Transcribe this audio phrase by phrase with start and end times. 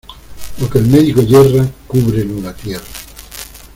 [0.57, 2.87] Lo que el médico yerra, cúbrelo la tierra.